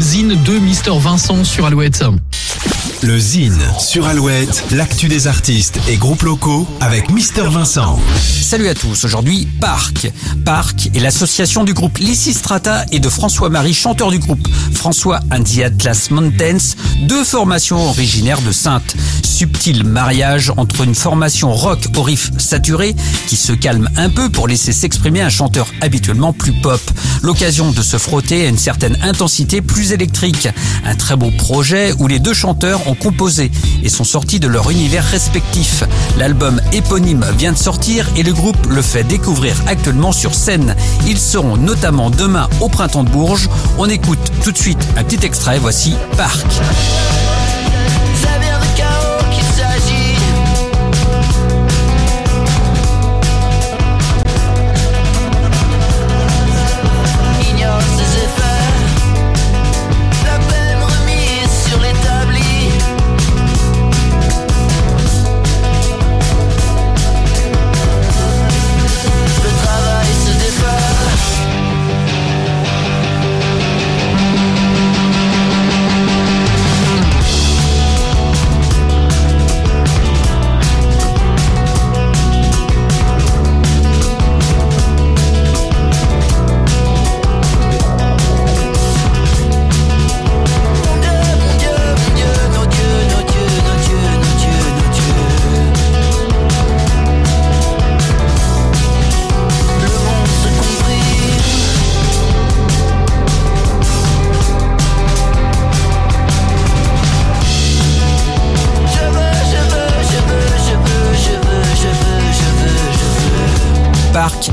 zine 0.00 0.36
de 0.44 0.58
Mister 0.58 0.92
Vincent 0.98 1.44
sur 1.44 1.66
Alouette. 1.66 2.04
Le 3.02 3.16
Zine 3.16 3.62
sur 3.78 4.08
Alouette, 4.08 4.64
l'actu 4.72 5.06
des 5.06 5.28
artistes 5.28 5.78
et 5.88 5.96
groupes 5.96 6.22
locaux 6.22 6.66
avec 6.80 7.10
Mister 7.10 7.42
Vincent. 7.42 7.96
Salut 8.42 8.66
à 8.66 8.74
tous, 8.74 9.04
aujourd'hui 9.04 9.46
Parc. 9.60 10.10
Parc 10.44 10.90
est 10.94 10.98
l'association 10.98 11.62
du 11.62 11.74
groupe 11.74 11.98
Lysistrata 11.98 12.84
et 12.90 12.98
de 12.98 13.08
François-Marie, 13.08 13.74
chanteur 13.74 14.10
du 14.10 14.18
groupe 14.18 14.48
François 14.74 15.20
and 15.30 15.44
the 15.44 15.60
Atlas 15.60 16.10
Mountains, 16.10 16.74
deux 17.02 17.22
formations 17.22 17.88
originaires 17.88 18.42
de 18.42 18.50
Sainte. 18.50 18.96
Subtil 19.22 19.84
mariage 19.84 20.52
entre 20.56 20.82
une 20.82 20.96
formation 20.96 21.52
rock 21.54 21.86
au 21.96 22.02
riff 22.02 22.32
saturé 22.38 22.96
qui 23.28 23.36
se 23.36 23.52
calme 23.52 23.88
un 23.96 24.10
peu 24.10 24.28
pour 24.28 24.48
laisser 24.48 24.72
s'exprimer 24.72 25.20
un 25.20 25.30
chanteur 25.30 25.68
habituellement 25.80 26.32
plus 26.32 26.52
pop. 26.52 26.80
L'occasion 27.22 27.70
de 27.70 27.82
se 27.82 27.98
frotter 27.98 28.46
à 28.46 28.48
une 28.48 28.58
certaine 28.58 28.98
intensité 29.02 29.60
plus 29.60 29.92
électrique. 29.92 30.48
Un 30.84 30.96
très 30.96 31.14
beau 31.14 31.30
projet 31.30 31.94
où 32.00 32.08
les 32.08 32.18
deux 32.18 32.34
chanteurs 32.34 32.87
ont 32.88 32.94
composé 32.94 33.50
et 33.82 33.88
sont 33.88 34.04
sortis 34.04 34.40
de 34.40 34.48
leur 34.48 34.70
univers 34.70 35.04
respectif. 35.04 35.84
L'album 36.18 36.60
éponyme 36.72 37.24
vient 37.36 37.52
de 37.52 37.58
sortir 37.58 38.08
et 38.16 38.22
le 38.22 38.32
groupe 38.32 38.66
le 38.68 38.82
fait 38.82 39.04
découvrir 39.04 39.54
actuellement 39.66 40.12
sur 40.12 40.34
scène. 40.34 40.74
Ils 41.06 41.18
seront 41.18 41.56
notamment 41.56 42.10
demain 42.10 42.48
au 42.60 42.68
Printemps 42.68 43.04
de 43.04 43.10
Bourges. 43.10 43.48
On 43.78 43.88
écoute 43.88 44.32
tout 44.42 44.52
de 44.52 44.58
suite 44.58 44.86
un 44.96 45.04
petit 45.04 45.24
extrait, 45.24 45.58
voici 45.58 45.94
Parc. 46.16 46.46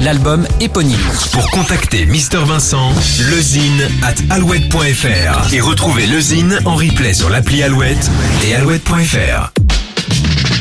L'album 0.00 0.46
éponyme. 0.60 0.98
Pour 1.32 1.50
contacter 1.50 2.06
Mister 2.06 2.38
Vincent, 2.38 2.92
lezine 3.30 3.88
at 4.02 4.14
alouette.fr 4.34 5.52
et 5.52 5.60
retrouver 5.60 6.06
le 6.06 6.20
Zine 6.20 6.58
en 6.64 6.76
replay 6.76 7.14
sur 7.14 7.30
l'appli 7.30 7.62
Alouette 7.62 8.10
et 8.46 8.54
alouette.fr. 8.54 9.52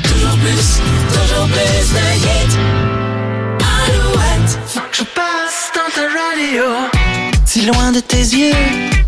Toujours 0.03 0.37
plus, 0.37 0.79
toujours 1.13 1.47
plus 1.47 1.93
de 1.93 1.99
hits. 2.25 2.57
Alouette. 3.87 4.59
Faut 4.67 4.79
que 4.79 4.97
je 4.97 5.03
passe 5.03 5.71
dans 5.75 5.91
ta 5.93 6.01
radio. 6.01 6.63
Si 7.45 7.65
loin 7.65 7.91
de 7.91 7.99
tes 7.99 8.17
yeux, 8.17 8.53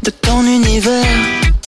de 0.04 0.10
ton 0.10 0.46
univers. 0.46 1.41